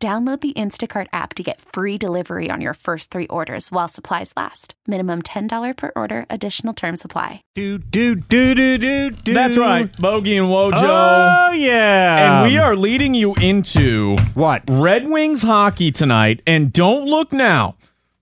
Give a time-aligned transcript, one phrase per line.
[0.00, 4.32] Download the Instacart app to get free delivery on your first three orders while supplies
[4.36, 4.74] last.
[4.86, 7.42] Minimum $10 per order, additional term supply.
[7.56, 9.34] Do, do, do, do, do, do.
[9.34, 10.74] That's right, Bogey and Wojo.
[10.76, 12.42] Oh, yeah.
[12.44, 14.62] And we are leading you into What?
[14.68, 16.42] Red Wings hockey tonight.
[16.46, 17.74] And don't look now.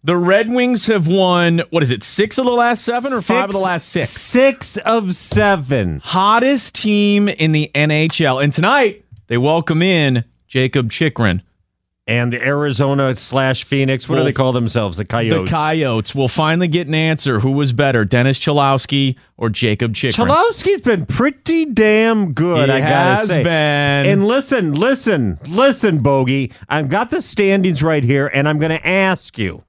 [0.02, 3.51] The Red Wings have won, what is it, six of the last seven or five
[3.51, 4.09] of the last six?
[4.09, 6.01] Six of seven.
[6.02, 8.43] Hottest team in the NHL.
[8.43, 11.43] And tonight, they welcome in Jakob Chychrun.
[12.09, 14.96] And the Arizona slash Phoenix, what do they call themselves?
[14.96, 15.51] The Coyotes.
[15.51, 17.40] The Coyotes will finally get an answer.
[17.40, 20.29] Who was better, Dennis Cholowski or Jakob Chychrun?
[20.29, 23.43] Cholowski's been pretty damn good, He I gotta say.
[23.43, 24.07] been.
[24.07, 26.52] And listen, listen, listen, Bogey.
[26.68, 29.65] I've got the standings right here, and I'm going to ask you.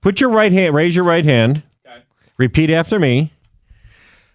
[0.00, 1.62] Put your right hand, raise your right hand.
[1.86, 1.98] Okay.
[2.36, 3.32] Repeat after me.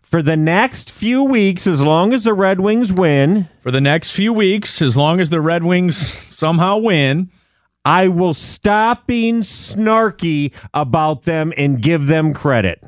[0.02, 4.12] For the next few weeks, as long as the Red Wings win, For the next
[4.12, 7.30] few weeks, as long as the Red Wings somehow win,
[7.84, 12.84] I will stop being snarky about them and give them credit.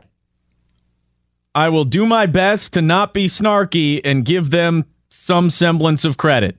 [1.55, 6.17] I will do my best to not be snarky and give them some semblance of
[6.17, 6.57] credit.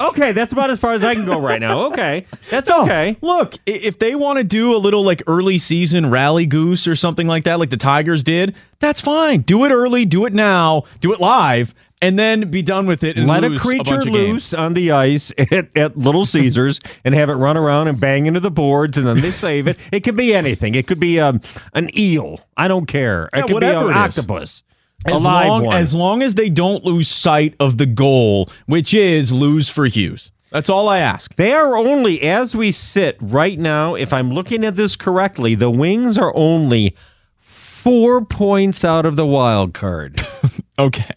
[0.00, 1.86] Okay, that's about as far as I can go right now.
[1.86, 3.16] Okay, that's okay.
[3.20, 7.26] Look, if they want to do a little like early season rally goose or something
[7.26, 9.42] like that, like the Tigers did, that's fine.
[9.42, 13.16] Do it early, do it now, do it live, and then be done with it.
[13.16, 14.14] Let a creature games.
[14.14, 18.26] loose on the ice at, at Little Caesars and have it run around and bang
[18.26, 19.78] into the boards, and then they save it.
[19.92, 20.74] It could be anything.
[20.74, 21.40] It could be um,
[21.72, 22.40] an eel.
[22.56, 23.30] I don't care.
[23.32, 24.62] Yeah, it could be an octopus.
[25.06, 29.32] a As long, as long as they don't lose sight of the goal, which is
[29.32, 30.30] lose for Hughes.
[30.50, 31.34] That's all I ask.
[31.36, 35.70] they are only, as we sit right now, if I'm looking at this correctly, the
[35.70, 36.94] Wings are only
[37.38, 40.26] four points out of the wild card.
[40.78, 41.12] Okay.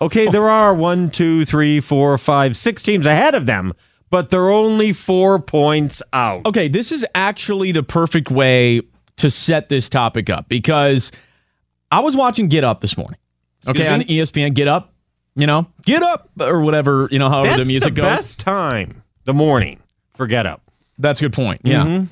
[0.00, 3.72] Okay, there are one, two, three, four, five, six teams ahead of them,
[4.10, 6.44] but they're only four points out.
[6.46, 8.82] Okay, this is actually the perfect way
[9.16, 11.12] to set this topic up because
[11.90, 13.18] I was watching Get Up this morning.
[13.66, 14.92] Okay, on ESPN, Get Up,
[15.36, 18.16] you know, Get Up or whatever, you know, however That's the music the goes.
[18.16, 19.80] best time, the morning.
[20.14, 20.60] for Get up.
[20.98, 21.62] That's a good point.
[21.64, 22.06] Yeah.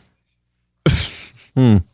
[1.56, 1.76] Mm-hmm.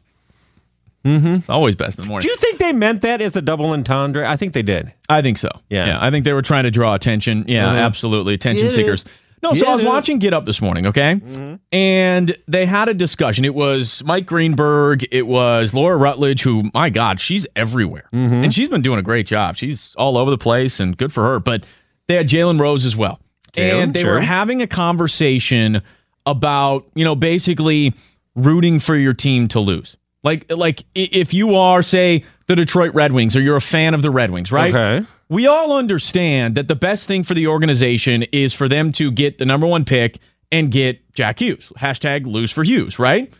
[1.18, 1.34] Mm-hmm.
[1.36, 2.26] It's always best in the morning.
[2.26, 4.28] Do you think they meant that as a double entendre?
[4.28, 4.92] I think they did.
[5.08, 5.48] I think so.
[5.70, 5.98] Yeah.
[6.00, 7.44] I think they were trying to draw attention.
[7.48, 7.78] Yeah, Mhm.
[7.84, 8.34] absolutely.
[8.34, 9.04] Attention seekers.
[9.40, 11.14] No, so I was watching Get Up this morning, okay?
[11.14, 11.54] Mm-hmm.
[11.70, 13.44] And they had a discussion.
[13.44, 18.08] It was Mike Greenberg, it was Laura Rutledge, who, my God, she's everywhere.
[18.12, 18.34] Mm-hmm.
[18.34, 19.54] And she's been doing a great job.
[19.56, 21.38] She's all over the place and good for her.
[21.38, 21.62] But
[22.08, 23.20] they had Jalen Rose as well.
[23.52, 24.14] Jalen, and they sure.
[24.14, 25.82] were having a conversation
[26.26, 27.94] about, you know, basically
[28.34, 29.96] rooting for your team to lose.
[30.22, 34.02] Like, like if you are, say, the Detroit Red Wings, or you're a fan of
[34.02, 34.74] the Red Wings, right?
[34.74, 35.06] Okay.
[35.28, 39.38] We all understand that the best thing for the organization is for them to get
[39.38, 40.18] the number one pick
[40.50, 41.70] and get Jack Hughes.
[41.78, 43.32] Hashtag lose for Hughes, right?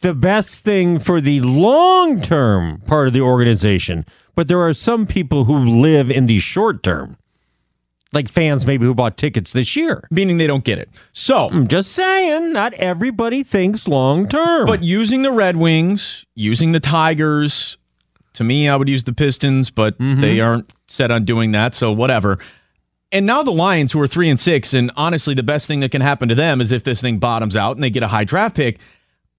[0.00, 5.06] The best thing for the long term part of the organization, but there are some
[5.06, 7.16] people who live in the short term,
[8.12, 10.06] like fans maybe who bought tickets this year.
[10.10, 10.88] Meaning they don't get it.
[11.12, 14.66] So, I'm just saying, not everybody thinks long term.
[14.66, 17.76] but using the Red Wings, using the Tigers,
[18.34, 20.20] to me, I would use the Pistons, but mm-hmm.
[20.20, 22.38] they aren't set on doing that, so whatever.
[23.10, 25.90] And now the Lions, who are three and six, and honestly, the best thing that
[25.90, 28.24] can happen to them is if this thing bottoms out and they get a high
[28.24, 28.78] draft pick.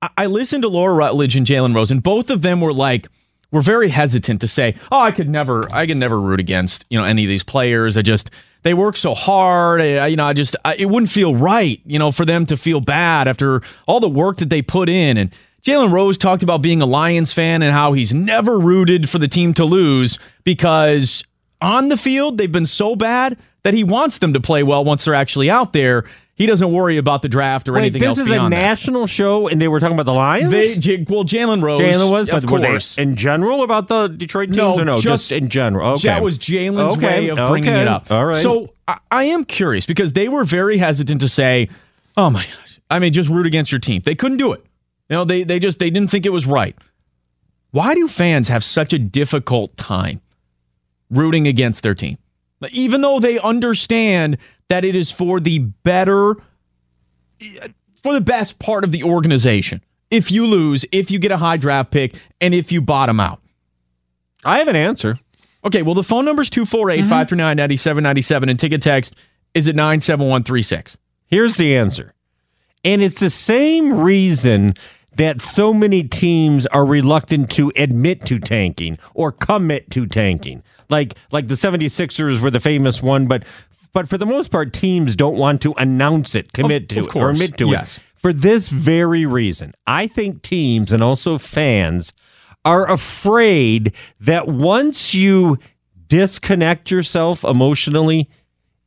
[0.02, 3.08] I, I listened to Laura Rutledge and Jalen Rose, and both of them were like,
[3.52, 6.98] were very hesitant to say, "Oh, I could never, I could never root against you
[6.98, 7.98] know any of these players.
[7.98, 8.30] I just
[8.64, 9.82] they work so hard.
[9.82, 12.58] I, you know, I just I, it wouldn't feel right, you know, for them to
[12.58, 15.32] feel bad after all the work that they put in." And
[15.62, 19.28] Jalen Rose talked about being a Lions fan and how he's never rooted for the
[19.28, 21.24] team to lose because
[21.62, 25.06] on the field they've been so bad that he wants them to play well once
[25.06, 26.06] they're actually out there.
[26.40, 28.58] He doesn't worry about the draft or Wait, anything this else is a beyond that.
[28.58, 30.50] national show, and they were talking about the Lions.
[30.52, 30.70] They,
[31.10, 32.98] well, Jalen Rose, Jalen was, of but were they course.
[32.98, 35.00] in general about the Detroit teams No, or no?
[35.00, 35.92] just- in general.
[35.96, 38.10] Okay, That was Jalen's Okay, way of bringing okay, it up.
[38.10, 38.42] all right.
[38.42, 41.68] So I, I am curious because they were very hesitant to say,
[42.16, 44.02] "Oh my gosh," I mean, just root against your team.
[44.06, 44.66] They couldn't do it.
[45.10, 46.74] You know, they they just they didn't think it was right.
[47.72, 50.22] Why do fans have such a difficult time
[51.12, 52.18] rooting against their team,
[52.72, 54.38] even though they understand
[54.70, 56.36] that it is for the better
[58.04, 59.82] for the best part of the organization.
[60.12, 63.42] If you lose, if you get a high draft pick, and if you bottom out.
[64.44, 65.20] I have an answer.
[65.64, 67.10] Okay, well, the phone number is 248 mm-hmm.
[67.10, 69.16] 539 9797, and ticket text
[69.54, 70.98] is at 97136.
[71.28, 72.14] Here's the answer.
[72.84, 74.74] And it's the same reason
[75.16, 80.64] that so many teams are reluctant to admit to tanking or commit to tanking.
[80.90, 83.44] Like like the 76ers were the famous one, but
[83.94, 87.06] but for the most part teams don't want to announce it, commit Of- to of
[87.08, 87.98] it, or admit to yes.
[87.98, 88.04] it.
[88.18, 89.74] For this very reason.
[89.88, 92.12] I think teams and also fans
[92.66, 95.58] are afraid that once you
[96.08, 98.30] disconnect yourself emotionally,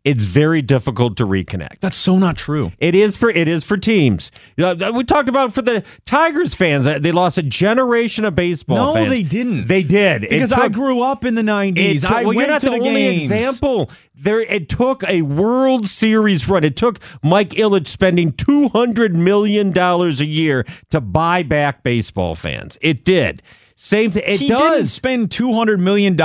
[0.05, 1.79] it's very difficult to reconnect.
[1.81, 2.73] That's so not true.
[2.79, 4.33] It is for it is for teams.
[4.61, 6.87] Uh, we talked about for the Tigers fans.
[6.89, 9.11] uh, They lost a generation of baseball No, fans.
[9.13, 9.69] they didn't.
[9.69, 11.79] They did Because I grew up in the 90s.
[11.79, 13.31] it took- I well, went you're not to the, the, only games.
[13.31, 13.91] example.
[14.17, 16.65] There, it took a World Series run.
[16.65, 22.35] It took Mike Ilitch spending two hundred million dollars a year to buy back baseball
[22.35, 22.77] fans.
[22.81, 23.41] It did.
[23.77, 24.23] Same thing.
[24.27, 24.61] It he does.
[24.61, 26.17] didn't spend $200 million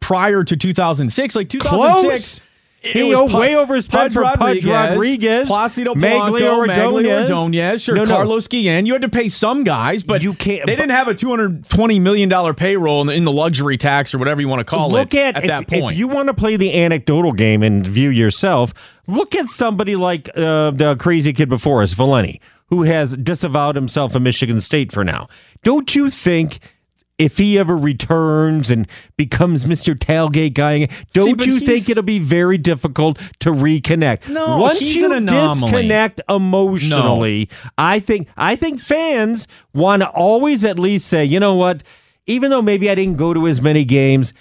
[0.00, 1.36] prior to 2006.
[1.36, 1.68] Like 2006.
[1.68, 2.36] Close.
[2.38, 2.42] it
[2.92, 6.78] He was way overspent for Pudge Rodriguez, Placido Magglio Polanco, Ordonez.
[6.78, 8.14] Magglio Ordonez, sure, No, no.
[8.16, 8.86] Carlos Guillen.
[8.86, 11.68] You had to pay some guys, but You can't- They didn't have a two hundred
[11.68, 14.64] twenty million dollar payroll in the, in the luxury tax or whatever you want to
[14.64, 15.18] call look it.
[15.18, 15.92] at, at if, that point.
[15.92, 18.72] if you want to play the anecdotal game and view yourself
[19.06, 24.14] look at somebody like uh, the crazy kid before us Valeni who has disavowed himself
[24.16, 25.28] in Michigan State for now
[25.62, 26.58] don't you think
[27.18, 28.86] if he ever returns and
[29.16, 29.94] becomes Mr.
[29.94, 34.28] Tailgate guy, don't but you think it'll be very difficult to reconnect?
[34.28, 37.48] No, once you disconnect emotionally,
[37.78, 41.82] I think I think fans want to always at least say, you know what?
[42.26, 44.34] Even though maybe I didn't go to as many games,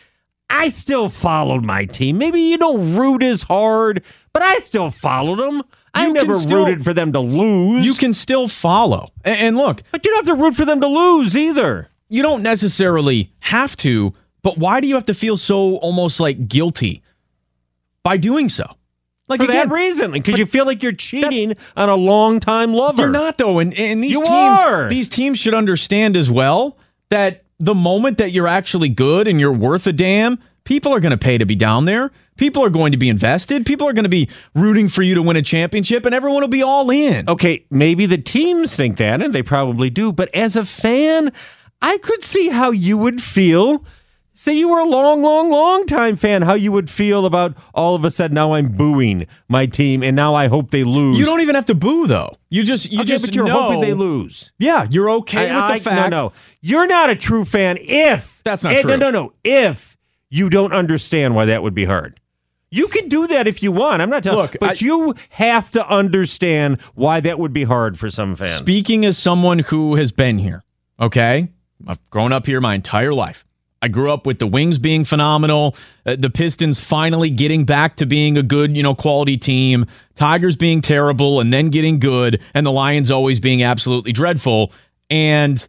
[0.50, 2.18] I still followed my team.
[2.18, 5.62] Maybe you don't root as hard, but I still followed them.
[5.94, 7.86] I never still- rooted for them to lose.
[7.86, 9.12] you can still follow.
[9.24, 11.90] And, and look, but you don't have to root for them to lose either.
[12.10, 16.48] You don't necessarily have to, but why do you have to feel so almost like
[16.48, 17.04] guilty
[18.04, 18.66] by doing so?
[19.28, 23.04] Like For again, that reason, because you feel like you're cheating on a longtime lover.
[23.04, 24.30] You're not though, and, and these You teams,
[24.60, 24.88] are.
[24.88, 26.78] these teams should understand as well
[27.10, 31.12] that the moment that you're actually good and you're worth a damn, people are going
[31.12, 32.12] to pay to be down there.
[32.38, 33.66] People are going to be invested.
[33.66, 36.48] People are going to be rooting for you to win a championship, and everyone will
[36.50, 37.28] be all in.
[37.28, 40.12] Okay, maybe the teams think that, and they probably do.
[40.12, 41.32] But as a fan,
[41.82, 43.84] I could see how you would feel.
[44.38, 47.96] Say you were a long, long, long time fan, how you would feel about all
[47.96, 51.18] of a sudden now I'm booing my team, and now I hope they lose.
[51.18, 52.36] You don't even have to boo though.
[52.50, 54.52] You just you Okay, just but you're know, hoping they lose.
[54.60, 56.10] Yeah, you're okay I- with I- the fact.
[56.12, 58.92] No, no, you're not a true fan if That's not eh, true.
[58.92, 59.34] No, no, no.
[59.46, 59.96] If
[60.30, 62.20] you don't understand why that would be hard.
[62.72, 64.02] You can do that if you want.
[64.02, 67.98] I'm not telling Look, but I- you have to understand why that would be hard
[67.98, 68.56] for some fans.
[68.56, 70.66] Speaking as someone who has been here,
[71.00, 71.52] okay?
[71.88, 73.46] I've grown up here my entire life.
[73.82, 75.76] I grew up with the Wings being phenomenal,
[76.06, 79.86] uh, the Pistons finally getting back to being a good, you know, quality team,
[80.16, 84.72] Tigers being terrible and then getting good, and the Lions always being absolutely dreadful.
[85.10, 85.68] And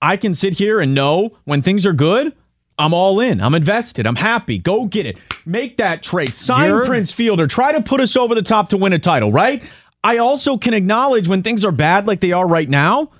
[0.00, 2.34] I can sit here and know when things are good,
[2.78, 3.40] I'm all in.
[3.40, 4.06] I'm invested.
[4.06, 4.58] I'm happy.
[4.58, 5.18] Go get it.
[5.44, 6.34] Make that trade.
[6.34, 7.46] Sign You're- Prince Fielder.
[7.46, 9.62] Try to put us over the top to win a title, right?
[10.02, 13.10] I also can acknowledge when things are bad like they are right now.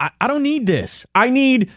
[0.00, 1.06] I, I don't need this.
[1.14, 1.70] I need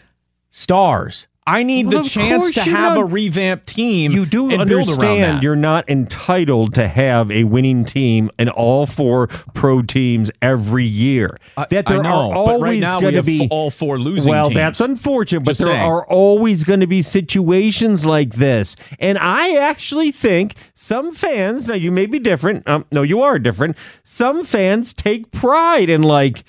[0.50, 1.26] stars.
[1.48, 4.10] I need Well, the chance to have a revamped team.
[4.10, 9.28] You do and understand you're not entitled to have a winning team in all four
[9.54, 11.36] pro teams every year.
[11.56, 14.46] I- that there know, are always right going to be f- all four losing Well,
[14.46, 14.56] teams.
[14.56, 15.84] that's unfortunate, but Just there saying.
[15.88, 18.74] are always going to be situations like this.
[18.98, 22.66] And I actually think some fans, now you may be different.
[22.66, 23.76] Um, no, you are different.
[24.02, 26.42] Some fans take pride in like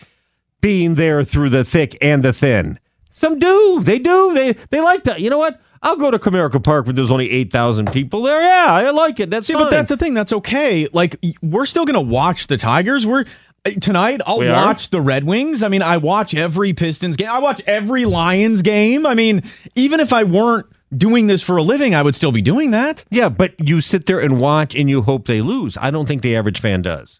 [0.61, 2.79] being there through the thick and the thin.
[3.11, 3.79] Some do.
[3.83, 4.33] They do.
[4.33, 5.19] They they like to.
[5.19, 5.59] You know what?
[5.81, 8.41] I'll go to Comerica Park when there's only eight thousand people there.
[8.41, 9.29] Yeah, I like it.
[9.29, 9.63] That's See, fine.
[9.63, 10.13] but that's the thing.
[10.13, 10.87] That's okay.
[10.93, 13.05] Like we're still gonna watch the Tigers.
[13.07, 13.25] We're
[13.65, 14.21] uh, tonight.
[14.25, 14.65] I'll We are?
[14.65, 15.63] watch the Red Wings.
[15.63, 17.29] I mean, I watch every Pistons game.
[17.29, 19.05] I watch every Lions game.
[19.05, 19.43] I mean,
[19.75, 23.03] even if I weren't doing this for a living, I would still be doing that.
[23.09, 25.75] yeah, but you sit there and watch and you hope they lose.
[25.77, 27.19] I don't think the average fan does.